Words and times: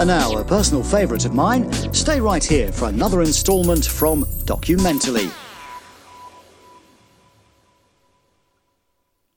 And 0.00 0.08
now, 0.08 0.36
a 0.36 0.44
personal 0.44 0.82
favourite 0.82 1.24
of 1.24 1.34
mine, 1.34 1.72
stay 1.94 2.20
right 2.20 2.42
here 2.42 2.72
for 2.72 2.88
another 2.88 3.22
instalment 3.22 3.84
from 3.86 4.24
Documentally. 4.44 5.32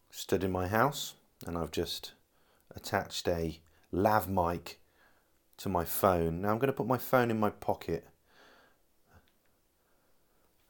Stood 0.10 0.44
in 0.44 0.52
my 0.52 0.68
house 0.68 1.14
and 1.46 1.58
I've 1.58 1.72
just 1.72 2.14
attached 2.76 3.28
a 3.28 3.60
lav 3.92 4.28
mic 4.28 4.80
to 5.58 5.70
my 5.70 5.86
phone. 5.86 6.42
Now 6.42 6.50
I'm 6.50 6.58
going 6.58 6.68
to 6.68 6.74
put 6.74 6.88
my 6.88 6.98
phone 6.98 7.30
in 7.30 7.40
my 7.40 7.52
pocket 7.52 8.08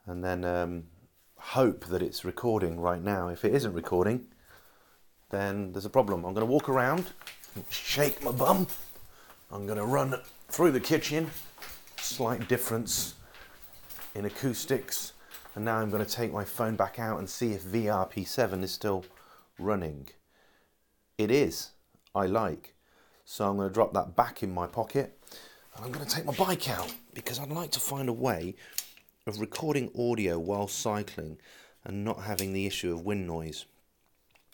and 0.05 0.23
then 0.23 0.43
um, 0.43 0.83
hope 1.37 1.85
that 1.85 2.01
it's 2.01 2.25
recording 2.25 2.79
right 2.79 3.01
now. 3.01 3.29
If 3.29 3.45
it 3.45 3.53
isn't 3.53 3.73
recording, 3.73 4.27
then 5.29 5.71
there's 5.71 5.85
a 5.85 5.89
problem. 5.89 6.25
I'm 6.25 6.33
going 6.33 6.45
to 6.45 6.51
walk 6.51 6.67
around, 6.67 7.05
shake 7.69 8.21
my 8.21 8.31
bum. 8.31 8.67
I'm 9.49 9.65
going 9.65 9.77
to 9.77 9.85
run 9.85 10.15
through 10.49 10.71
the 10.71 10.79
kitchen. 10.79 11.29
Slight 11.97 12.49
difference 12.49 13.15
in 14.13 14.25
acoustics. 14.25 15.13
And 15.55 15.63
now 15.63 15.77
I'm 15.77 15.89
going 15.89 16.05
to 16.05 16.11
take 16.11 16.33
my 16.33 16.43
phone 16.43 16.75
back 16.75 16.99
out 16.99 17.19
and 17.19 17.29
see 17.29 17.53
if 17.53 17.63
VRP7 17.63 18.61
is 18.61 18.71
still 18.71 19.05
running. 19.57 20.09
It 21.17 21.31
is. 21.31 21.71
I 22.13 22.25
like. 22.25 22.73
So 23.23 23.49
I'm 23.49 23.55
going 23.55 23.69
to 23.69 23.73
drop 23.73 23.93
that 23.93 24.15
back 24.15 24.43
in 24.43 24.53
my 24.53 24.67
pocket 24.67 25.17
and 25.75 25.85
I'm 25.85 25.91
going 25.91 26.05
to 26.05 26.13
take 26.13 26.25
my 26.25 26.33
bike 26.33 26.69
out 26.69 26.93
because 27.13 27.39
I'd 27.39 27.49
like 27.49 27.71
to 27.71 27.79
find 27.79 28.09
a 28.09 28.13
way 28.13 28.55
of 29.25 29.39
recording 29.39 29.91
audio 29.97 30.39
while 30.39 30.67
cycling 30.67 31.37
and 31.85 32.03
not 32.03 32.23
having 32.23 32.51
the 32.51 32.65
issue 32.65 32.93
of 32.93 33.05
wind 33.05 33.27
noise. 33.27 33.65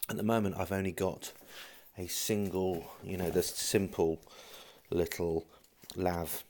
At 0.09 0.17
the 0.17 0.23
moment, 0.23 0.55
I've 0.57 0.71
only 0.71 0.91
got 0.91 1.31
a 1.97 2.07
single, 2.07 2.85
you 3.03 3.17
know, 3.17 3.29
this 3.29 3.47
simple 3.47 4.19
little 4.93 5.45
lav 5.95 6.43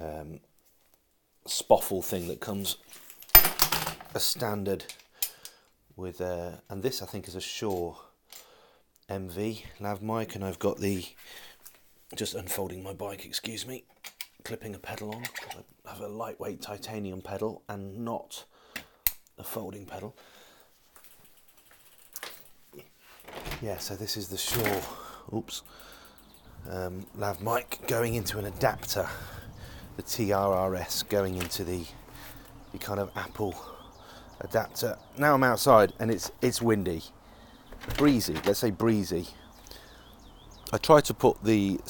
um, 0.00 0.40
spoffle 1.46 2.02
thing 2.02 2.28
that 2.28 2.40
comes 2.40 2.76
a 4.14 4.20
standard 4.20 4.84
with, 5.96 6.20
uh, 6.20 6.52
and 6.68 6.82
this 6.82 7.02
I 7.02 7.06
think 7.06 7.28
is 7.28 7.34
a 7.34 7.40
Shure 7.40 7.96
MV 9.08 9.62
lav 9.80 10.02
mic, 10.02 10.34
and 10.34 10.44
I've 10.44 10.58
got 10.58 10.78
the 10.78 11.04
just 12.14 12.34
unfolding 12.34 12.82
my 12.82 12.92
bike, 12.92 13.24
excuse 13.24 13.66
me, 13.66 13.84
clipping 14.44 14.74
a 14.74 14.78
pedal 14.78 15.14
on. 15.14 15.24
I 15.86 15.90
have 15.90 16.00
a 16.00 16.08
lightweight 16.08 16.62
titanium 16.62 17.20
pedal 17.20 17.62
and 17.68 18.04
not 18.04 18.44
a 19.38 19.44
folding 19.44 19.86
pedal. 19.86 20.16
Yeah, 23.60 23.78
so 23.78 23.96
this 23.96 24.16
is 24.16 24.28
the 24.28 24.36
Shure, 24.36 24.82
oops, 25.34 25.62
um, 26.70 27.06
lav 27.16 27.40
mic 27.42 27.80
going 27.86 28.14
into 28.14 28.38
an 28.38 28.46
adapter, 28.46 29.08
the 29.96 30.02
TRRS 30.02 31.08
going 31.08 31.36
into 31.36 31.64
the, 31.64 31.84
the 32.72 32.78
kind 32.78 33.00
of 33.00 33.10
Apple 33.16 33.54
adapter. 34.40 34.98
Now 35.18 35.34
I'm 35.34 35.44
outside 35.44 35.92
and 35.98 36.10
it's 36.10 36.30
it's 36.42 36.60
windy, 36.62 37.02
breezy. 37.96 38.34
Let's 38.44 38.58
say 38.58 38.70
breezy. 38.70 39.28
I 40.72 40.78
tried 40.78 41.04
to 41.06 41.14
put 41.14 41.42
the 41.44 41.80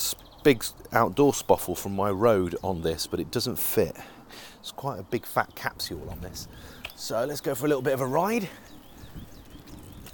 big 0.43 0.65
outdoor 0.93 1.33
spoffle 1.33 1.77
from 1.77 1.97
my 1.97 2.11
Rode 2.11 2.57
on 2.63 2.83
this, 2.83 3.07
but 3.07 3.19
it 3.21 3.31
doesn't 3.31 3.59
fit. 3.59 3.97
It's 4.61 4.73
quite 4.73 4.99
a 4.99 5.03
big 5.03 5.25
fat 5.25 5.55
capsule 5.55 6.09
on 6.11 6.21
this. 6.21 6.49
So 6.97 7.25
let's 7.25 7.41
go 7.41 7.55
for 7.55 7.67
a 7.67 7.69
little 7.69 7.83
bit 7.83 7.95
of 7.95 8.01
a 8.01 8.07
ride 8.07 8.49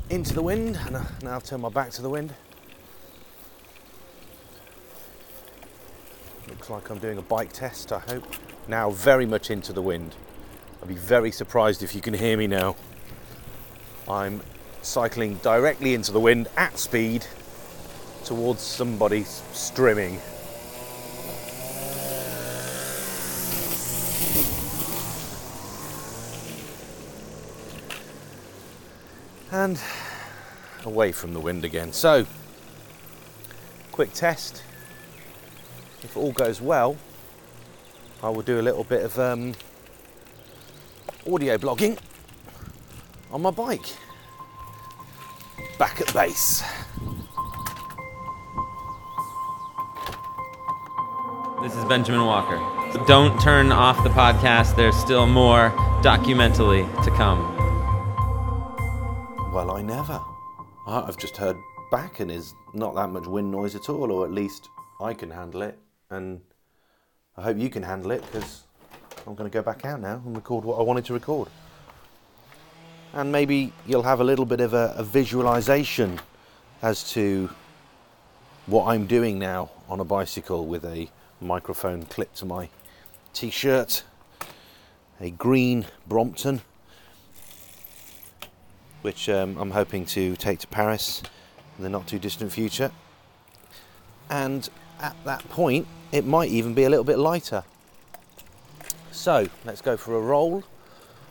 into 0.09 0.35
the 0.35 0.43
wind, 0.43 0.79
and 0.87 0.93
now 1.23 1.37
I've 1.37 1.45
turned 1.45 1.63
my 1.63 1.69
back 1.69 1.91
to 1.93 2.03
the 2.03 2.11
wind. 2.11 2.35
Looks 6.61 6.69
like 6.69 6.91
I'm 6.91 6.99
doing 6.99 7.17
a 7.17 7.23
bike 7.23 7.55
test, 7.55 7.91
I 7.91 8.01
hope. 8.01 8.23
Now 8.69 8.91
very 8.91 9.25
much 9.25 9.51
into 9.51 9.73
the 9.73 9.81
wind. 9.81 10.15
I'd 10.83 10.89
be 10.89 10.95
very 10.95 11.33
surprised 11.33 11.83
if 11.83 11.95
you 11.95 12.03
can 12.03 12.13
hear 12.13 12.37
me 12.37 12.47
now. 12.47 12.77
I'm 14.07 14.43
cycling 14.83 15.37
directly 15.37 15.95
into 15.95 16.13
the 16.13 16.21
wind 16.21 16.49
at 16.59 16.79
speed 16.79 17.25
towards 18.25 18.61
somebody 18.61 19.23
strimming. 19.23 20.21
And 29.51 29.81
away 30.85 31.13
from 31.13 31.33
the 31.33 31.41
wind 31.41 31.65
again. 31.65 31.95
So, 31.95 32.27
quick 33.93 34.13
test. 34.13 34.63
If 36.03 36.17
all 36.17 36.33
goes 36.33 36.61
well, 36.61 36.97
I 38.23 38.29
will 38.31 38.43
do 38.43 38.59
a 38.59 38.63
little 38.63 38.85
bit 38.85 39.05
of 39.05 39.19
um, 39.19 39.55
audio 41.31 41.59
blogging 41.59 41.99
on 43.31 43.43
my 43.43 43.51
bike. 43.51 43.87
Back 45.79 46.01
at 46.01 46.13
base. 46.13 46.63
This 51.63 51.77
is 51.77 51.85
Benjamin 51.85 52.25
Walker. 52.25 52.57
Don't 53.07 53.39
turn 53.41 53.71
off 53.71 54.03
the 54.03 54.09
podcast. 54.11 54.77
There's 54.77 54.97
still 54.97 55.27
more 55.27 55.71
documentally 56.03 56.87
to 57.05 57.11
come. 57.11 57.57
Well, 59.53 59.71
I 59.71 59.83
never. 59.83 60.21
I've 60.87 61.19
just 61.19 61.37
heard 61.37 61.57
back 61.91 62.21
and 62.21 62.31
is 62.31 62.55
not 62.73 62.95
that 62.95 63.09
much 63.09 63.27
wind 63.27 63.51
noise 63.51 63.75
at 63.75 63.91
all, 63.91 64.11
or 64.11 64.25
at 64.25 64.33
least 64.33 64.71
I 65.01 65.13
can 65.13 65.31
handle 65.31 65.63
it. 65.63 65.79
And 66.11 66.41
I 67.37 67.43
hope 67.43 67.57
you 67.57 67.71
can 67.71 67.85
handle 67.85 68.11
it 68.11 68.23
because 68.23 68.65
I'm 69.27 69.35
going 69.37 69.49
to 69.49 69.55
go 69.55 69.63
back 69.63 69.85
out 69.85 70.01
now 70.01 70.21
and 70.25 70.35
record 70.35 70.65
what 70.65 70.79
I 70.79 70.83
wanted 70.83 71.05
to 71.07 71.13
record. 71.13 71.49
And 73.13 73.31
maybe 73.31 73.73
you'll 73.87 74.03
have 74.03 74.21
a 74.21 74.25
little 74.25 74.45
bit 74.45 74.61
of 74.61 74.75
a, 74.75 74.95
a 74.97 75.05
visualization 75.05 76.19
as 76.83 77.13
to 77.13 77.49
what 78.67 78.87
I'm 78.87 79.07
doing 79.07 79.39
now 79.39 79.71
on 79.89 80.01
a 80.01 80.05
bicycle 80.05 80.67
with 80.67 80.85
a 80.85 81.09
microphone 81.41 82.05
clipped 82.05 82.37
to 82.39 82.45
my 82.45 82.69
t 83.33 83.51
shirt, 83.51 84.03
a 85.21 85.31
green 85.31 85.87
Brompton, 86.07 86.61
which 89.03 89.29
um, 89.29 89.57
I'm 89.59 89.71
hoping 89.71 90.05
to 90.07 90.37
take 90.37 90.59
to 90.61 90.67
Paris 90.67 91.23
in 91.79 91.85
the 91.85 91.91
not 91.91 92.07
too 92.07 92.19
distant 92.19 92.53
future. 92.53 92.91
And 94.29 94.69
at 95.01 95.17
that 95.25 95.49
point, 95.49 95.87
it 96.13 96.27
might 96.27 96.51
even 96.51 96.75
be 96.75 96.85
a 96.85 96.91
little 96.91 97.05
bit 97.05 97.19
lighter. 97.19 97.65
So 99.13 99.49
let's 99.65 99.81
go 99.81 99.97
for 99.97 100.17
a 100.17 100.21
roll, 100.21 100.65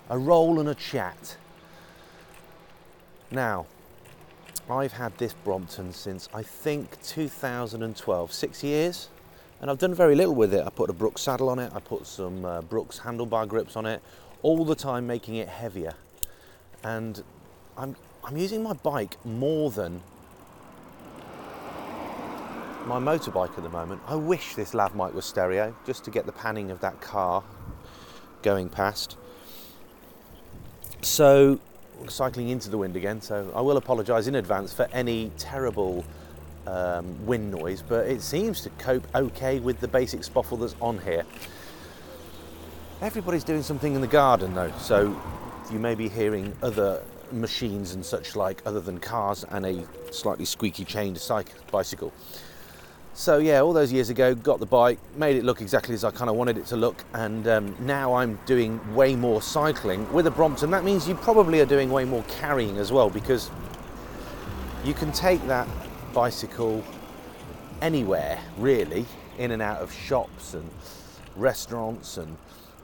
a 0.10 0.18
roll 0.18 0.60
and 0.60 0.70
a 0.70 0.76
chat. 0.76 1.38
Now, 3.32 3.66
I've 4.70 4.94
had 4.94 5.18
this 5.18 5.34
Brompton 5.34 5.94
since 5.94 6.30
I 6.34 6.44
think 6.44 7.02
2012, 7.04 8.32
six 8.32 8.64
years, 8.64 9.10
and 9.62 9.70
I've 9.70 9.80
done 9.80 9.94
very 9.94 10.16
little 10.16 10.36
with 10.36 10.54
it. 10.54 10.66
I 10.66 10.70
put 10.70 10.90
a 10.90 10.94
Brooks 10.94 11.22
saddle 11.22 11.50
on 11.50 11.60
it, 11.60 11.72
I 11.76 11.80
put 11.80 12.06
some 12.06 12.46
uh, 12.46 12.62
Brooks 12.62 13.00
handlebar 13.00 13.48
grips 13.48 13.76
on 13.76 13.86
it, 13.86 14.02
all 14.42 14.64
the 14.64 14.76
time 14.76 15.06
making 15.08 15.36
it 15.36 15.48
heavier. 15.48 15.94
And 16.84 17.24
I'm, 17.78 17.96
I'm 18.24 18.38
using 18.38 18.64
my 18.64 18.74
bike 18.74 19.18
more 19.26 19.72
than 19.72 20.02
my 22.86 23.00
motorbike 23.00 23.58
at 23.58 23.64
the 23.64 23.70
moment. 23.70 24.02
I 24.08 24.16
wish 24.16 24.56
this 24.56 24.74
lav 24.74 24.96
mic 24.96 25.14
was 25.14 25.26
stereo 25.26 25.76
just 25.86 26.04
to 26.06 26.12
get 26.12 26.26
the 26.26 26.32
panning 26.32 26.72
of 26.72 26.80
that 26.82 27.02
car 27.02 27.44
going 28.42 28.70
past. 28.70 29.18
So, 31.02 31.60
cycling 32.08 32.50
into 32.50 32.70
the 32.70 32.78
wind 32.78 32.96
again, 32.96 33.22
so 33.22 33.52
I 33.56 33.62
will 33.62 33.78
apologise 33.78 34.28
in 34.28 34.36
advance 34.36 34.74
for 34.74 34.88
any 34.92 35.32
terrible 35.38 36.06
um, 36.68 37.26
wind 37.26 37.52
noise, 37.52 37.82
but 37.82 38.08
it 38.08 38.22
seems 38.22 38.62
to 38.62 38.70
cope 38.72 39.08
okay 39.16 39.60
with 39.60 39.80
the 39.80 39.88
basic 39.88 40.22
spoffle 40.22 40.60
that's 40.60 40.76
on 40.82 41.00
here. 41.00 41.26
Everybody's 43.02 43.44
doing 43.44 43.64
something 43.64 43.96
in 43.96 44.02
the 44.02 44.08
garden 44.08 44.54
though, 44.54 44.74
so 44.78 45.20
you 45.72 45.80
may 45.80 45.96
be 45.96 46.10
hearing 46.10 46.56
other 46.62 47.02
machines 47.32 47.94
and 47.94 48.04
such 48.04 48.36
like 48.36 48.62
other 48.66 48.82
than 48.82 49.00
cars 49.00 49.46
and 49.52 49.66
a 49.66 49.88
slightly 50.12 50.46
squeaky 50.46 50.84
chained 50.84 51.18
cycle, 51.18 51.54
bicycle. 51.72 52.12
So 53.14 53.40
yeah, 53.40 53.60
all 53.60 53.74
those 53.74 53.92
years 53.92 54.10
ago, 54.10 54.34
got 54.34 54.60
the 54.60 54.66
bike, 54.66 54.98
made 55.18 55.36
it 55.36 55.44
look 55.44 55.62
exactly 55.62 55.94
as 55.94 56.04
I 56.06 56.12
kind 56.12 56.30
of 56.30 56.38
wanted 56.38 56.58
it 56.58 56.66
to 56.68 56.78
look, 56.78 57.04
and 57.14 57.48
um, 57.48 57.76
now 57.80 58.14
I'm 58.14 58.40
doing 58.46 58.80
way 58.96 59.16
more 59.16 59.42
cycling 59.42 60.12
with 60.14 60.26
a 60.28 60.32
Brompton. 60.32 60.72
That 60.72 60.86
means 60.86 61.08
you 61.08 61.16
probably 61.16 61.60
are 61.60 61.66
doing 61.66 61.92
way 61.92 62.06
more 62.06 62.24
carrying 62.30 62.78
as 62.78 62.94
well, 62.94 63.10
because 63.10 63.52
you 64.86 64.94
can 64.94 65.12
take 65.12 65.46
that 65.48 65.68
bicycle 66.14 66.82
anywhere 67.82 68.40
really, 68.58 69.06
in 69.38 69.52
and 69.52 69.62
out 69.62 69.82
of 69.82 69.92
shops 69.92 70.54
and 70.54 70.70
restaurants 71.36 72.18
and 72.18 72.38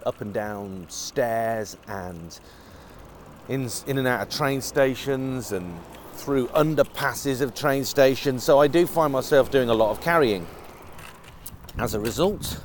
up 0.05 0.19
and 0.21 0.33
down 0.33 0.85
stairs 0.89 1.77
and 1.87 2.39
in, 3.47 3.69
in 3.87 3.97
and 3.97 4.07
out 4.07 4.21
of 4.21 4.29
train 4.29 4.59
stations 4.59 5.51
and 5.53 5.79
through 6.15 6.47
underpasses 6.47 7.41
of 7.41 7.53
train 7.53 7.85
stations, 7.85 8.43
so 8.43 8.59
I 8.59 8.67
do 8.67 8.87
find 8.87 9.11
myself 9.11 9.51
doing 9.51 9.69
a 9.69 9.73
lot 9.73 9.91
of 9.91 10.01
carrying. 10.01 10.47
as 11.77 11.93
a 11.93 11.99
result, 11.99 12.61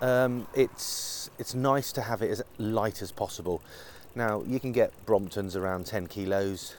um, 0.00 0.46
it's 0.54 1.30
it's 1.38 1.54
nice 1.54 1.92
to 1.92 2.00
have 2.00 2.22
it 2.22 2.30
as 2.30 2.42
light 2.58 3.02
as 3.02 3.12
possible. 3.12 3.62
Now 4.14 4.42
you 4.46 4.58
can 4.58 4.72
get 4.72 4.90
Bromptons 5.06 5.54
around 5.54 5.86
10 5.86 6.06
kilos, 6.06 6.76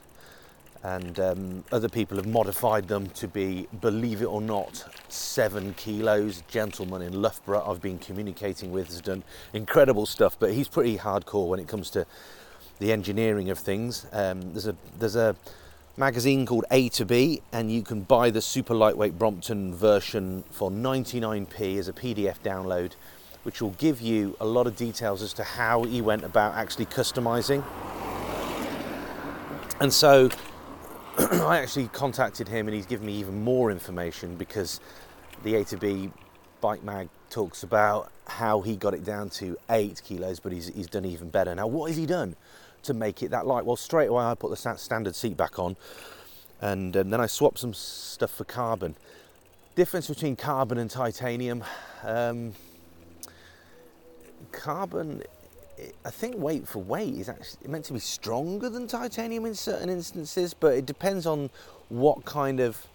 and 0.84 1.20
um, 1.20 1.64
other 1.72 1.90
people 1.90 2.18
have 2.18 2.28
modified 2.28 2.88
them 2.88 3.08
to 3.10 3.28
be, 3.28 3.68
believe 3.82 4.22
it 4.22 4.26
or 4.26 4.42
not, 4.42 4.86
seven 5.10 5.74
kilos. 5.76 6.44
Gentleman 6.48 7.02
in 7.02 7.22
Loughborough 7.22 7.64
I've 7.68 7.82
been 7.82 8.00
communicating 8.00 8.72
with 8.72 8.88
has 8.88 9.02
done 9.02 9.24
incredible 9.54 10.06
stuff, 10.06 10.38
but 10.40 10.54
he's 10.54 10.68
pretty 10.68 10.98
hardcore 10.98 11.48
when 11.48 11.60
it 11.60 11.68
comes 11.68 11.90
to 11.92 12.06
the 12.80 12.92
engineering 12.92 13.50
of 13.50 13.60
things. 13.60 14.06
Um, 14.12 14.54
there's 14.54 14.68
a 14.68 14.76
there's 15.00 15.16
a 15.16 15.36
magazine 15.98 16.46
called 16.46 16.64
A 16.70 16.90
to 16.90 17.06
B, 17.06 17.42
and 17.52 17.72
you 17.72 17.82
can 17.82 18.02
buy 18.02 18.30
the 18.30 18.42
super 18.42 18.76
lightweight 18.76 19.18
Brompton 19.18 19.74
version 19.74 20.44
for 20.52 20.70
99p 20.70 21.80
as 21.80 21.88
a 21.88 21.94
PDF 21.94 22.40
download, 22.44 22.94
which 23.42 23.62
will 23.64 23.72
give 23.72 24.00
you 24.00 24.38
a 24.40 24.46
lot 24.46 24.68
of 24.68 24.76
details 24.76 25.24
as 25.24 25.34
to 25.34 25.44
how 25.44 25.84
he 25.84 26.02
went 26.02 26.24
about 26.24 26.54
actually 26.54 26.86
customizing. 26.86 27.64
And 29.82 29.92
so 29.92 30.30
I 31.18 31.60
actually 31.60 31.88
contacted 31.88 32.48
him, 32.48 32.68
and 32.68 32.76
he's 32.76 32.86
given 32.86 33.08
me 33.08 33.14
even 33.14 33.44
more 33.44 33.72
information 33.72 34.36
because 34.36 34.80
the 35.44 35.56
A 35.56 35.64
to 35.66 35.78
B 35.78 36.12
bike 36.62 36.84
mag 36.84 37.10
talks 37.32 37.64
about 37.64 38.12
how 38.28 38.62
he 38.62 38.76
got 38.76 38.94
it 38.94 39.04
down 39.04 39.30
to 39.30 39.58
eight 39.72 40.02
kilos, 40.04 40.40
but 40.40 40.52
he's, 40.52 40.68
he's 40.68 40.88
done 40.88 41.06
even 41.06 41.30
better. 41.30 41.56
Now, 41.56 41.66
what 41.66 41.88
has 41.88 41.98
he 41.98 42.06
done? 42.06 42.36
To 42.88 42.94
make 42.94 43.24
it 43.24 43.32
that 43.32 43.48
light? 43.48 43.66
Well, 43.66 43.76
straight 43.76 44.08
away 44.08 44.26
I 44.26 44.36
put 44.36 44.50
the 44.50 44.78
standard 44.78 45.16
seat 45.16 45.38
back 45.38 45.60
on 45.60 45.78
and 46.62 46.96
um, 46.98 47.10
then 47.10 47.22
I 47.22 47.28
swapped 47.28 47.60
some 47.60 47.74
stuff 47.74 48.32
for 48.32 48.44
carbon. 48.44 48.96
Difference 49.76 50.08
between 50.08 50.36
carbon 50.36 50.78
and 50.80 50.90
titanium. 50.90 51.64
Um, 52.04 52.54
carbon, 54.52 55.22
I 56.04 56.10
think 56.10 56.38
weight 56.38 56.68
for 56.68 56.80
weight 56.80 57.14
is 57.14 57.30
actually 57.30 57.68
meant 57.68 57.86
to 57.86 57.94
be 57.94 58.00
stronger 58.00 58.70
than 58.70 58.88
titanium 58.88 59.46
in 59.46 59.54
certain 59.54 59.90
instances, 59.90 60.54
but 60.54 60.74
it 60.74 60.86
depends 60.86 61.28
on 61.28 61.50
what 61.90 62.26
kind 62.26 62.60
of 62.60 62.88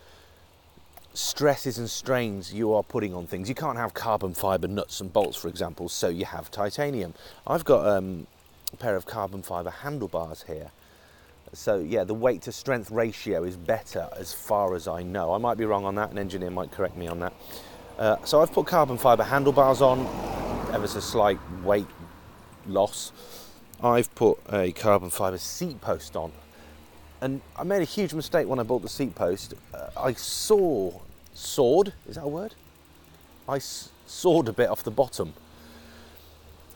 stresses 1.14 1.78
and 1.78 1.88
strains 1.88 2.52
you 2.52 2.72
are 2.74 2.82
putting 2.82 3.14
on 3.14 3.26
things. 3.26 3.48
You 3.48 3.54
can't 3.54 3.78
have 3.78 3.94
carbon 3.94 4.34
fibre 4.34 4.66
nuts 4.66 5.00
and 5.00 5.12
bolts, 5.12 5.36
for 5.36 5.48
example, 5.48 5.88
so 5.88 6.08
you 6.08 6.24
have 6.24 6.50
titanium. 6.50 7.14
I've 7.46 7.64
got 7.64 7.86
um, 7.86 8.26
pair 8.76 8.96
of 8.96 9.06
carbon 9.06 9.42
fibre 9.42 9.70
handlebars 9.70 10.44
here. 10.46 10.70
So 11.52 11.78
yeah, 11.78 12.04
the 12.04 12.14
weight 12.14 12.42
to 12.42 12.52
strength 12.52 12.90
ratio 12.90 13.44
is 13.44 13.56
better 13.56 14.08
as 14.16 14.32
far 14.32 14.74
as 14.74 14.88
I 14.88 15.02
know. 15.02 15.34
I 15.34 15.38
might 15.38 15.58
be 15.58 15.64
wrong 15.64 15.84
on 15.84 15.94
that, 15.96 16.10
an 16.10 16.19
engineer 16.19 16.50
might 16.50 16.70
correct 16.70 16.96
me 16.96 17.06
on 17.06 17.20
that. 17.20 17.32
Uh, 17.98 18.16
so 18.24 18.40
I've 18.40 18.52
put 18.52 18.66
carbon 18.66 18.96
fibre 18.96 19.22
handlebars 19.22 19.82
on, 19.82 20.00
ever 20.72 20.86
so 20.86 21.00
slight 21.00 21.38
weight 21.62 21.86
loss. 22.66 23.12
I've 23.82 24.14
put 24.14 24.38
a 24.50 24.72
carbon 24.72 25.10
fibre 25.10 25.38
seat 25.38 25.80
post 25.80 26.16
on. 26.16 26.32
And 27.20 27.40
I 27.56 27.64
made 27.64 27.82
a 27.82 27.84
huge 27.84 28.14
mistake 28.14 28.48
when 28.48 28.58
I 28.58 28.62
bought 28.62 28.82
the 28.82 28.88
seat 28.88 29.14
post. 29.14 29.54
Uh, 29.74 29.88
I 29.96 30.14
saw, 30.14 30.92
sawed, 31.34 31.92
is 32.08 32.16
that 32.16 32.24
a 32.24 32.28
word? 32.28 32.54
I 33.48 33.58
sawed 33.58 34.48
a 34.48 34.52
bit 34.52 34.69
off 34.69 34.82
the 34.82 34.90
bottom 34.90 35.34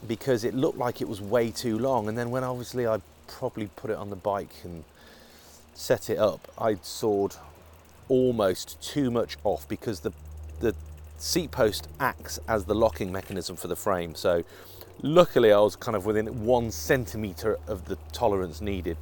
because 0.07 0.45
it 0.45 0.55
looked 0.55 0.79
like 0.79 1.01
it 1.01 1.09
was 1.09 1.21
way 1.21 1.51
too 1.51 1.79
long. 1.79 2.09
And 2.09 2.17
then 2.17 2.31
when 2.31 2.45
obviously 2.45 2.87
I 2.87 3.01
probably 3.27 3.69
put 3.77 3.91
it 3.91 3.97
on 3.97 4.11
the 4.11 4.17
bike 4.17 4.55
and 4.65 4.85
set 5.75 6.11
it 6.11 6.19
up, 6.19 6.49
I 6.59 6.77
sawed 6.83 7.37
almost 8.09 8.81
too 8.81 9.11
much 9.11 9.37
off 9.45 9.69
because 9.69 10.01
the 10.01 10.13
the 10.61 10.75
seat 11.19 11.51
post 11.51 11.89
acts 11.99 12.39
as 12.49 12.65
the 12.65 12.75
locking 12.75 13.11
mechanism 13.13 13.57
for 13.57 13.69
the 13.69 13.77
frame. 13.77 14.15
So 14.15 14.45
luckily 15.03 15.53
I 15.53 15.59
was 15.59 15.77
kind 15.77 15.97
of 15.97 16.07
within 16.07 16.45
one 16.45 16.71
centimeter 16.71 17.59
of 17.67 17.87
the 17.87 17.97
tolerance 18.13 18.61
needed. 18.61 18.97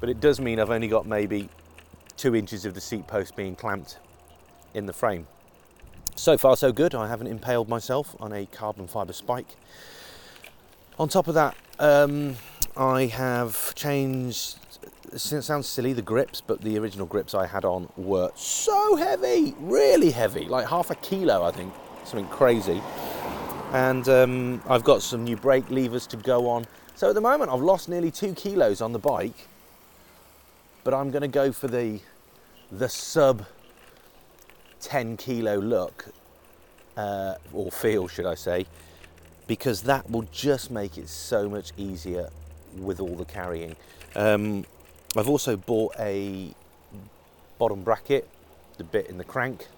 But 0.00 0.08
it 0.08 0.20
does 0.20 0.40
mean 0.40 0.60
I've 0.60 0.70
only 0.70 0.88
got 0.88 1.06
maybe 1.06 1.48
two 2.16 2.34
inches 2.34 2.64
of 2.64 2.74
the 2.74 2.80
seat 2.80 3.06
post 3.06 3.36
being 3.36 3.56
clamped 3.56 3.98
in 4.74 4.86
the 4.86 4.92
frame. 4.92 5.26
So 6.16 6.38
far 6.38 6.56
so 6.56 6.72
good. 6.72 6.94
I 6.94 7.08
haven't 7.08 7.26
impaled 7.26 7.68
myself 7.68 8.14
on 8.20 8.32
a 8.32 8.46
carbon 8.46 8.86
fibre 8.86 9.12
spike. 9.12 9.56
On 10.96 11.08
top 11.08 11.26
of 11.26 11.34
that, 11.34 11.56
um, 11.80 12.36
I 12.76 13.06
have 13.06 13.74
changed. 13.74 14.58
It 15.12 15.18
sounds 15.18 15.66
silly, 15.66 15.92
the 15.92 16.02
grips, 16.02 16.40
but 16.40 16.60
the 16.60 16.78
original 16.78 17.06
grips 17.06 17.34
I 17.34 17.46
had 17.46 17.64
on 17.64 17.88
were 17.96 18.30
so 18.36 18.94
heavy, 18.94 19.54
really 19.58 20.10
heavy, 20.10 20.44
like 20.44 20.68
half 20.68 20.90
a 20.90 20.94
kilo, 20.96 21.44
I 21.44 21.50
think, 21.50 21.72
something 22.04 22.28
crazy. 22.28 22.80
And 23.72 24.08
um, 24.08 24.62
I've 24.68 24.84
got 24.84 25.02
some 25.02 25.24
new 25.24 25.36
brake 25.36 25.68
levers 25.68 26.06
to 26.08 26.16
go 26.16 26.48
on. 26.48 26.64
So 26.94 27.08
at 27.08 27.16
the 27.16 27.20
moment, 27.20 27.50
I've 27.50 27.60
lost 27.60 27.88
nearly 27.88 28.12
two 28.12 28.32
kilos 28.34 28.80
on 28.80 28.92
the 28.92 28.98
bike, 29.00 29.48
but 30.84 30.94
I'm 30.94 31.10
going 31.10 31.22
to 31.22 31.28
go 31.28 31.50
for 31.50 31.66
the 31.66 32.00
the 32.70 32.88
sub 32.88 33.44
10 34.80 35.16
kilo 35.16 35.56
look, 35.56 36.06
uh, 36.96 37.34
or 37.52 37.70
feel, 37.70 38.06
should 38.06 38.26
I 38.26 38.34
say, 38.34 38.66
because 39.46 39.82
that 39.82 40.10
will 40.10 40.26
just 40.32 40.70
make 40.70 40.96
it 40.96 41.08
so 41.08 41.48
much 41.48 41.72
easier 41.76 42.30
with 42.78 43.00
all 43.00 43.14
the 43.14 43.24
carrying. 43.24 43.76
Um, 44.16 44.64
I've 45.16 45.28
also 45.28 45.56
bought 45.56 45.94
a 45.98 46.54
bottom 47.58 47.82
bracket, 47.82 48.28
the 48.78 48.84
bit 48.84 49.06
in 49.06 49.18
the 49.18 49.24
crank, 49.24 49.68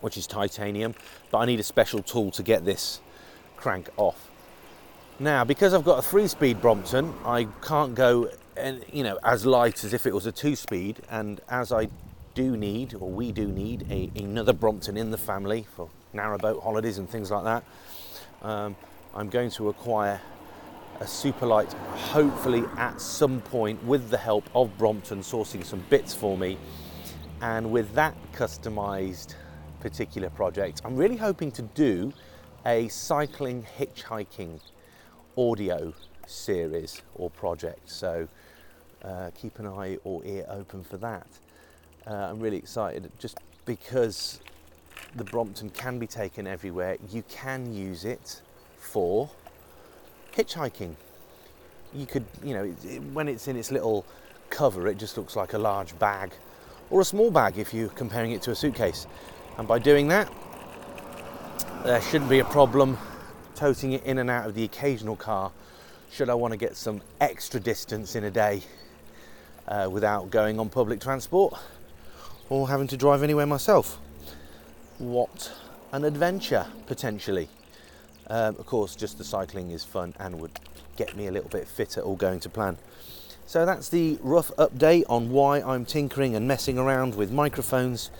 which 0.00 0.16
is 0.16 0.26
titanium, 0.26 0.94
but 1.30 1.38
I 1.38 1.46
need 1.46 1.60
a 1.60 1.64
special 1.64 2.02
tool 2.02 2.30
to 2.32 2.42
get 2.42 2.64
this 2.64 3.00
crank 3.56 3.88
off. 3.96 4.28
Now, 5.20 5.44
because 5.44 5.74
I've 5.74 5.84
got 5.84 5.98
a 5.98 6.02
three-speed 6.02 6.60
Brompton, 6.60 7.12
I 7.24 7.48
can't 7.62 7.94
go 7.94 8.30
and 8.56 8.84
you 8.92 9.04
know 9.04 9.18
as 9.24 9.46
light 9.46 9.84
as 9.84 9.92
if 9.94 10.06
it 10.06 10.14
was 10.14 10.26
a 10.26 10.32
two-speed, 10.32 11.00
and 11.10 11.40
as 11.48 11.72
I 11.72 11.88
do 12.34 12.56
need, 12.56 12.94
or 12.94 13.10
we 13.10 13.32
do 13.32 13.48
need, 13.48 13.86
a, 13.90 14.10
another 14.16 14.52
Brompton 14.52 14.96
in 14.96 15.10
the 15.10 15.18
family 15.18 15.66
for 15.74 15.88
narrowboat 16.14 16.62
holidays 16.62 16.98
and 16.98 17.08
things 17.08 17.30
like 17.30 17.44
that. 17.44 17.64
Um, 18.42 18.76
I'm 19.14 19.28
going 19.28 19.50
to 19.52 19.68
acquire 19.68 20.20
a 21.00 21.04
Superlight, 21.04 21.72
hopefully 21.72 22.64
at 22.76 23.00
some 23.00 23.40
point, 23.40 23.82
with 23.84 24.10
the 24.10 24.18
help 24.18 24.48
of 24.54 24.76
Brompton 24.78 25.20
sourcing 25.20 25.64
some 25.64 25.82
bits 25.90 26.14
for 26.14 26.36
me. 26.36 26.58
And 27.40 27.70
with 27.70 27.92
that 27.94 28.14
customized 28.32 29.34
particular 29.80 30.30
project, 30.30 30.82
I'm 30.84 30.96
really 30.96 31.16
hoping 31.16 31.50
to 31.52 31.62
do 31.62 32.12
a 32.66 32.88
cycling 32.88 33.66
hitchhiking 33.78 34.60
audio 35.36 35.92
series 36.26 37.02
or 37.14 37.30
project. 37.30 37.90
So 37.90 38.28
uh, 39.02 39.30
keep 39.34 39.58
an 39.58 39.66
eye 39.66 39.98
or 40.04 40.24
ear 40.24 40.46
open 40.48 40.84
for 40.84 40.96
that. 40.98 41.26
Uh, 42.06 42.14
I'm 42.14 42.40
really 42.40 42.56
excited 42.56 43.10
just 43.18 43.38
because 43.64 44.40
the 45.16 45.24
Brompton 45.24 45.70
can 45.70 45.98
be 45.98 46.06
taken 46.06 46.46
everywhere. 46.46 46.96
You 47.10 47.22
can 47.28 47.72
use 47.74 48.04
it 48.04 48.42
for 48.78 49.30
hitchhiking. 50.34 50.94
You 51.94 52.06
could, 52.06 52.24
you 52.44 52.54
know, 52.54 52.64
it, 52.84 53.02
when 53.12 53.28
it's 53.28 53.48
in 53.48 53.56
its 53.56 53.70
little 53.70 54.04
cover, 54.50 54.86
it 54.88 54.98
just 54.98 55.16
looks 55.16 55.36
like 55.36 55.52
a 55.52 55.58
large 55.58 55.98
bag 55.98 56.32
or 56.90 57.00
a 57.00 57.04
small 57.04 57.30
bag 57.30 57.58
if 57.58 57.74
you're 57.74 57.88
comparing 57.88 58.32
it 58.32 58.42
to 58.42 58.50
a 58.50 58.54
suitcase. 58.54 59.06
And 59.58 59.66
by 59.66 59.78
doing 59.78 60.08
that, 60.08 60.32
there 61.84 62.00
shouldn't 62.00 62.30
be 62.30 62.40
a 62.40 62.44
problem 62.44 62.98
toting 63.54 63.92
it 63.92 64.04
in 64.04 64.18
and 64.18 64.30
out 64.30 64.46
of 64.46 64.54
the 64.54 64.64
occasional 64.64 65.16
car 65.16 65.50
should 66.10 66.30
I 66.30 66.34
want 66.34 66.52
to 66.52 66.56
get 66.56 66.76
some 66.76 67.02
extra 67.20 67.60
distance 67.60 68.14
in 68.14 68.24
a 68.24 68.30
day 68.30 68.62
uh, 69.66 69.88
without 69.90 70.30
going 70.30 70.58
on 70.58 70.70
public 70.70 71.00
transport 71.00 71.54
or 72.48 72.68
having 72.68 72.86
to 72.88 72.96
drive 72.96 73.22
anywhere 73.22 73.46
myself. 73.46 73.98
What 74.98 75.52
an 75.92 76.04
adventure, 76.04 76.66
potentially. 76.86 77.48
Um, 78.28 78.56
of 78.56 78.66
course, 78.66 78.96
just 78.96 79.16
the 79.16 79.22
cycling 79.22 79.70
is 79.70 79.84
fun 79.84 80.12
and 80.18 80.40
would 80.40 80.58
get 80.96 81.16
me 81.16 81.28
a 81.28 81.30
little 81.30 81.48
bit 81.48 81.68
fitter, 81.68 82.00
all 82.00 82.16
going 82.16 82.40
to 82.40 82.48
plan. 82.48 82.78
So 83.46 83.64
that's 83.64 83.88
the 83.88 84.18
rough 84.22 84.50
update 84.56 85.04
on 85.08 85.30
why 85.30 85.60
I'm 85.60 85.84
tinkering 85.84 86.34
and 86.34 86.48
messing 86.48 86.78
around 86.78 87.14
with 87.14 87.30
microphones 87.30 88.10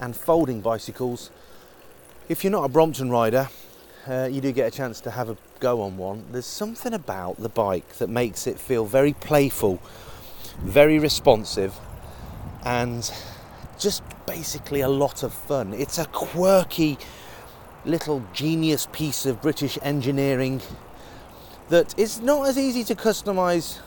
and 0.00 0.16
folding 0.16 0.62
bicycles. 0.62 1.30
If 2.30 2.42
you're 2.42 2.50
not 2.50 2.64
a 2.64 2.68
Brompton 2.68 3.10
rider, 3.10 3.50
uh, 4.08 4.28
you 4.32 4.40
do 4.40 4.52
get 4.52 4.66
a 4.66 4.76
chance 4.76 5.02
to 5.02 5.10
have 5.10 5.28
a 5.28 5.36
go 5.60 5.82
on 5.82 5.98
one. 5.98 6.24
There's 6.32 6.46
something 6.46 6.94
about 6.94 7.36
the 7.36 7.50
bike 7.50 7.88
that 7.98 8.08
makes 8.08 8.46
it 8.46 8.58
feel 8.58 8.86
very 8.86 9.12
playful, 9.12 9.80
very 10.60 10.98
responsive, 10.98 11.74
and 12.64 13.12
just 13.78 14.02
basically 14.26 14.80
a 14.80 14.88
lot 14.88 15.22
of 15.22 15.32
fun. 15.32 15.72
It's 15.74 15.98
a 15.98 16.06
quirky 16.06 16.98
little 17.84 18.22
genius 18.32 18.86
piece 18.92 19.26
of 19.26 19.42
British 19.42 19.78
engineering 19.82 20.60
that 21.68 21.98
is 21.98 22.20
not 22.20 22.48
as 22.48 22.58
easy 22.58 22.84
to 22.84 22.94
customise 22.94 23.80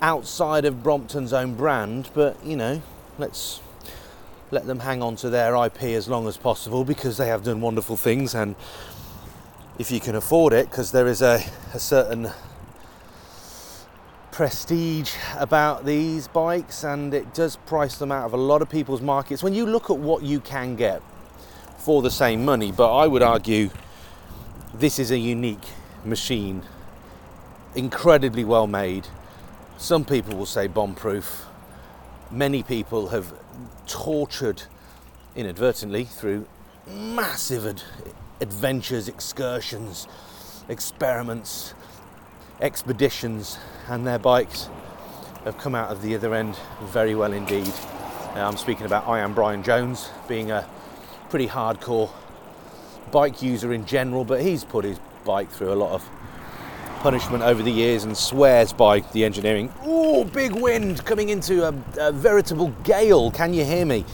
outside 0.00 0.64
of 0.64 0.82
Brompton's 0.82 1.32
own 1.32 1.54
brand, 1.54 2.10
but 2.14 2.36
you 2.44 2.56
know, 2.56 2.82
let's 3.18 3.60
let 4.50 4.66
them 4.66 4.80
hang 4.80 5.02
on 5.02 5.16
to 5.16 5.30
their 5.30 5.54
IP 5.64 5.82
as 5.82 6.08
long 6.08 6.26
as 6.26 6.36
possible 6.36 6.84
because 6.84 7.16
they 7.16 7.28
have 7.28 7.44
done 7.44 7.60
wonderful 7.60 7.96
things 7.96 8.34
and 8.34 8.54
if 9.78 9.90
you 9.90 10.00
can 10.00 10.14
afford 10.14 10.52
it 10.52 10.70
because 10.70 10.92
there 10.92 11.06
is 11.06 11.20
a, 11.20 11.42
a 11.74 11.78
certain 11.78 12.30
prestige 14.38 15.16
about 15.36 15.84
these 15.84 16.28
bikes 16.28 16.84
and 16.84 17.12
it 17.12 17.34
does 17.34 17.56
price 17.66 17.98
them 17.98 18.12
out 18.12 18.24
of 18.24 18.32
a 18.32 18.36
lot 18.36 18.62
of 18.62 18.70
people's 18.70 19.00
markets. 19.00 19.42
When 19.42 19.52
you 19.52 19.66
look 19.66 19.90
at 19.90 19.98
what 19.98 20.22
you 20.22 20.38
can 20.38 20.76
get 20.76 21.02
for 21.76 22.02
the 22.02 22.10
same 22.12 22.44
money 22.44 22.70
but 22.70 22.96
I 22.96 23.08
would 23.08 23.20
argue 23.20 23.70
this 24.72 25.00
is 25.00 25.10
a 25.10 25.18
unique 25.18 25.66
machine 26.04 26.62
incredibly 27.74 28.44
well 28.44 28.68
made. 28.68 29.08
Some 29.76 30.04
people 30.04 30.36
will 30.36 30.46
say 30.46 30.68
bomb 30.68 30.94
proof 30.94 31.46
many 32.30 32.62
people 32.62 33.08
have 33.08 33.34
tortured 33.88 34.62
inadvertently 35.34 36.04
through 36.04 36.46
massive 36.86 37.66
ad- 37.66 37.82
adventures, 38.40 39.08
excursions, 39.08 40.06
experiments, 40.68 41.74
expeditions, 42.60 43.58
and 43.88 44.06
their 44.06 44.18
bikes 44.18 44.68
have 45.44 45.58
come 45.58 45.74
out 45.74 45.90
of 45.90 46.02
the 46.02 46.14
other 46.14 46.34
end 46.34 46.56
very 46.82 47.14
well 47.14 47.32
indeed. 47.32 47.72
Uh, 48.34 48.40
I'm 48.40 48.56
speaking 48.56 48.86
about 48.86 49.06
I 49.08 49.20
am 49.20 49.34
Brian 49.34 49.62
Jones, 49.62 50.10
being 50.28 50.50
a 50.50 50.68
pretty 51.30 51.46
hardcore 51.46 52.10
bike 53.10 53.40
user 53.42 53.72
in 53.72 53.86
general, 53.86 54.24
but 54.24 54.42
he's 54.42 54.64
put 54.64 54.84
his 54.84 54.98
bike 55.24 55.50
through 55.50 55.72
a 55.72 55.74
lot 55.74 55.92
of 55.92 56.08
punishment 57.00 57.44
over 57.44 57.62
the 57.62 57.70
years 57.70 58.04
and 58.04 58.16
swears 58.16 58.72
by 58.72 59.00
the 59.12 59.24
engineering. 59.24 59.72
Oh, 59.84 60.24
big 60.24 60.52
wind 60.52 61.04
coming 61.04 61.28
into 61.28 61.64
a, 61.66 61.74
a 61.98 62.12
veritable 62.12 62.70
gale. 62.82 63.30
Can 63.30 63.54
you 63.54 63.64
hear 63.64 63.86
me? 63.86 64.04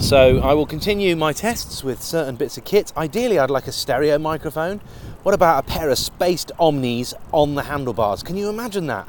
So 0.00 0.38
I 0.40 0.54
will 0.54 0.66
continue 0.66 1.16
my 1.16 1.32
tests 1.32 1.82
with 1.82 2.02
certain 2.02 2.36
bits 2.36 2.56
of 2.56 2.64
kit. 2.64 2.92
Ideally, 2.96 3.38
I'd 3.38 3.50
like 3.50 3.66
a 3.66 3.72
stereo 3.72 4.18
microphone. 4.18 4.78
What 5.22 5.34
about 5.34 5.64
a 5.64 5.66
pair 5.66 5.88
of 5.88 5.98
spaced 5.98 6.52
omnis 6.58 7.14
on 7.32 7.54
the 7.54 7.62
handlebars? 7.62 8.22
Can 8.22 8.36
you 8.36 8.48
imagine 8.48 8.86
that? 8.88 9.08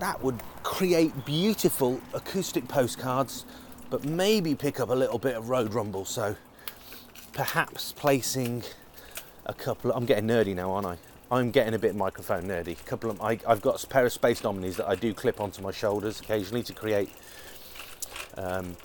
That 0.00 0.22
would 0.22 0.40
create 0.62 1.24
beautiful 1.24 2.00
acoustic 2.14 2.66
postcards, 2.66 3.44
but 3.90 4.04
maybe 4.04 4.54
pick 4.54 4.80
up 4.80 4.88
a 4.88 4.94
little 4.94 5.18
bit 5.18 5.36
of 5.36 5.48
road 5.48 5.74
rumble. 5.74 6.04
So 6.04 6.36
perhaps 7.32 7.92
placing 7.92 8.62
a 9.46 9.54
couple. 9.54 9.90
Of, 9.90 9.96
I'm 9.96 10.06
getting 10.06 10.28
nerdy 10.28 10.54
now, 10.54 10.72
aren't 10.72 10.86
I? 10.86 10.96
I'm 11.30 11.50
getting 11.50 11.74
a 11.74 11.78
bit 11.78 11.94
microphone 11.94 12.44
nerdy. 12.44 12.72
A 12.72 12.84
couple 12.84 13.10
of 13.10 13.20
I, 13.20 13.38
have 13.46 13.62
got 13.62 13.82
a 13.82 13.86
pair 13.86 14.04
of 14.06 14.12
spaced 14.12 14.44
omnis 14.44 14.76
that 14.76 14.88
I 14.88 14.94
do 14.94 15.14
clip 15.14 15.40
onto 15.40 15.62
my 15.62 15.70
shoulders 15.70 16.20
occasionally 16.20 16.62
to 16.64 16.72
create 16.72 17.10
um, 18.36 18.76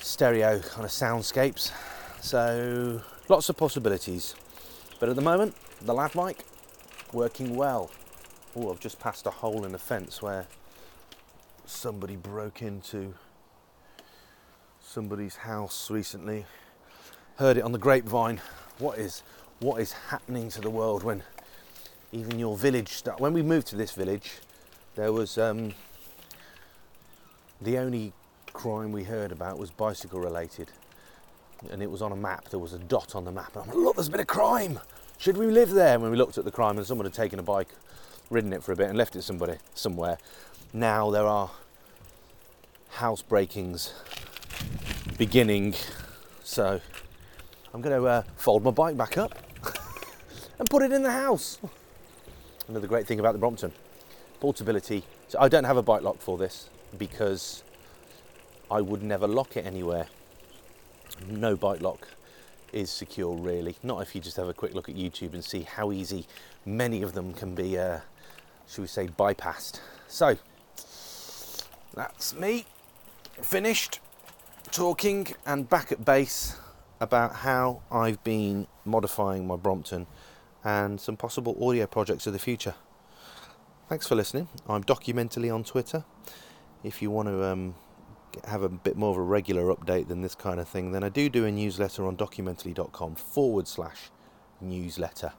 stereo 0.00 0.58
kind 0.60 0.84
of 0.84 0.90
soundscapes. 0.90 1.72
So 2.20 3.02
lots 3.28 3.48
of 3.48 3.56
possibilities. 3.56 4.34
But 4.98 5.08
at 5.08 5.16
the 5.16 5.22
moment, 5.22 5.54
the 5.80 5.94
lav 5.94 6.14
mic 6.14 6.44
working 7.12 7.56
well. 7.56 7.90
Oh, 8.56 8.70
I've 8.70 8.80
just 8.80 8.98
passed 8.98 9.26
a 9.26 9.30
hole 9.30 9.64
in 9.64 9.72
the 9.72 9.78
fence 9.78 10.20
where 10.20 10.46
somebody 11.66 12.16
broke 12.16 12.62
into 12.62 13.14
somebody's 14.80 15.36
house 15.36 15.90
recently. 15.90 16.46
Heard 17.36 17.56
it 17.56 17.62
on 17.62 17.72
the 17.72 17.78
grapevine. 17.78 18.40
What 18.78 18.98
is 18.98 19.22
what 19.60 19.80
is 19.80 19.92
happening 19.92 20.48
to 20.50 20.60
the 20.60 20.70
world 20.70 21.02
when 21.02 21.22
even 22.12 22.38
your 22.38 22.56
village 22.56 23.02
when 23.18 23.32
we 23.32 23.42
moved 23.42 23.66
to 23.66 23.76
this 23.76 23.92
village 23.92 24.38
there 24.94 25.12
was 25.12 25.36
um, 25.36 25.72
the 27.60 27.76
only 27.76 28.12
crime 28.52 28.92
we 28.92 29.04
heard 29.04 29.32
about 29.32 29.58
was 29.58 29.70
bicycle 29.70 30.20
related. 30.20 30.70
And 31.70 31.82
it 31.82 31.90
was 31.90 32.00
on 32.00 32.12
a 32.12 32.16
map 32.16 32.48
there 32.48 32.60
was 32.60 32.72
a 32.72 32.78
dot 32.78 33.14
on 33.14 33.24
the 33.24 33.32
map. 33.32 33.54
And 33.54 33.62
I'm 33.62 33.68
like 33.68 33.76
look 33.76 33.96
there's 33.96 34.08
been 34.08 34.20
a 34.20 34.24
crime. 34.24 34.80
Should 35.18 35.36
we 35.36 35.46
live 35.46 35.70
there? 35.70 35.94
And 35.94 36.02
when 36.02 36.10
we 36.10 36.16
looked 36.16 36.38
at 36.38 36.44
the 36.44 36.50
crime 36.50 36.78
and 36.78 36.86
someone 36.86 37.04
had 37.04 37.12
taken 37.12 37.38
a 37.38 37.42
bike 37.42 37.68
ridden 38.30 38.52
it 38.52 38.62
for 38.62 38.72
a 38.72 38.76
bit 38.76 38.88
and 38.88 38.96
left 38.96 39.16
it 39.16 39.22
somebody 39.22 39.56
somewhere. 39.74 40.18
Now 40.72 41.10
there 41.10 41.26
are 41.26 41.50
house 42.90 43.22
breakings 43.22 43.92
beginning. 45.18 45.74
So 46.44 46.80
I'm 47.74 47.80
going 47.80 48.00
to 48.00 48.06
uh, 48.06 48.22
fold 48.36 48.64
my 48.64 48.70
bike 48.70 48.96
back 48.96 49.18
up 49.18 49.34
and 50.58 50.68
put 50.70 50.82
it 50.82 50.92
in 50.92 51.02
the 51.02 51.10
house. 51.10 51.58
Another 52.68 52.86
great 52.86 53.06
thing 53.06 53.20
about 53.20 53.32
the 53.32 53.38
Brompton 53.38 53.72
portability. 54.40 55.02
So 55.28 55.38
I 55.40 55.48
don't 55.48 55.64
have 55.64 55.76
a 55.76 55.82
bike 55.82 56.02
lock 56.02 56.18
for 56.18 56.38
this 56.38 56.68
because 56.98 57.62
I 58.70 58.80
would 58.80 59.02
never 59.02 59.26
lock 59.26 59.56
it 59.56 59.66
anywhere. 59.66 60.06
No 61.28 61.56
bike 61.56 61.80
lock 61.80 62.08
is 62.72 62.90
secure, 62.90 63.36
really. 63.36 63.76
Not 63.82 64.00
if 64.00 64.14
you 64.14 64.20
just 64.20 64.36
have 64.36 64.48
a 64.48 64.54
quick 64.54 64.74
look 64.74 64.88
at 64.88 64.94
YouTube 64.94 65.34
and 65.34 65.44
see 65.44 65.62
how 65.62 65.92
easy 65.92 66.26
many 66.64 67.02
of 67.02 67.14
them 67.14 67.34
can 67.34 67.54
be, 67.54 67.78
uh, 67.78 68.00
should 68.68 68.82
we 68.82 68.86
say, 68.86 69.08
bypassed. 69.08 69.80
So 70.08 70.36
that's 71.94 72.34
me 72.34 72.66
finished 73.42 74.00
talking 74.70 75.26
and 75.46 75.68
back 75.68 75.90
at 75.90 76.04
base 76.04 76.56
about 77.00 77.36
how 77.36 77.82
I've 77.90 78.22
been 78.22 78.66
modifying 78.84 79.46
my 79.46 79.56
Brompton 79.56 80.06
and 80.62 81.00
some 81.00 81.16
possible 81.16 81.56
audio 81.66 81.86
projects 81.86 82.26
of 82.26 82.32
the 82.32 82.38
future. 82.38 82.74
Thanks 83.88 84.06
for 84.06 84.14
listening. 84.14 84.48
I'm 84.68 84.84
documentally 84.84 85.52
on 85.52 85.64
Twitter. 85.64 86.04
If 86.84 87.02
you 87.02 87.10
want 87.10 87.28
to 87.28 87.44
um, 87.44 87.74
have 88.46 88.62
a 88.62 88.68
bit 88.68 88.96
more 88.96 89.10
of 89.10 89.16
a 89.16 89.22
regular 89.22 89.74
update 89.74 90.08
than 90.08 90.22
this 90.22 90.34
kind 90.34 90.60
of 90.60 90.68
thing, 90.68 90.92
then 90.92 91.04
I 91.04 91.08
do 91.08 91.28
do 91.28 91.44
a 91.44 91.50
newsletter 91.50 92.06
on 92.06 92.16
documentally.com 92.16 93.14
forward 93.14 93.68
slash 93.68 94.10
newsletter. 94.60 95.32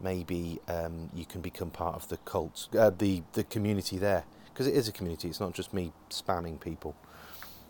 Maybe 0.00 0.60
um, 0.68 1.10
you 1.14 1.26
can 1.26 1.40
become 1.40 1.70
part 1.70 1.94
of 1.94 2.08
the 2.08 2.16
cult, 2.18 2.68
uh, 2.78 2.90
the 2.90 3.22
the 3.32 3.44
community 3.44 3.98
there, 3.98 4.24
because 4.46 4.66
it 4.66 4.74
is 4.74 4.88
a 4.88 4.92
community. 4.92 5.28
It's 5.28 5.40
not 5.40 5.52
just 5.52 5.74
me 5.74 5.92
spamming 6.08 6.58
people. 6.58 6.96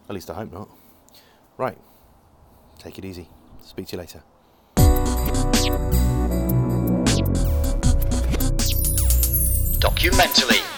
At 0.09 0.15
least 0.15 0.31
I 0.31 0.35
hope 0.35 0.53
not. 0.53 0.69
Right. 1.57 1.79
Take 2.79 2.99
it 2.99 3.05
easy. 3.05 3.29
Speak 3.63 3.89
to 3.89 3.97
you 3.97 3.99
later. 3.99 4.23
Documentally. 9.81 10.70